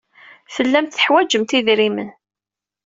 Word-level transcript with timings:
Tellamt 0.53 0.91
teḥwajemt 0.95 1.55
idrimen. 1.59 2.09